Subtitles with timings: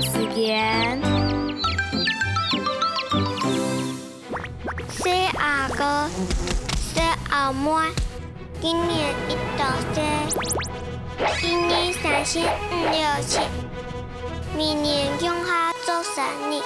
[0.00, 0.18] 四
[5.38, 6.08] 阿哥、
[6.94, 7.70] 小阿妹
[8.60, 10.00] 今年一到七，
[11.40, 12.42] 今年三十五
[12.90, 13.40] 六七，
[14.56, 16.62] 明年乡下做生日。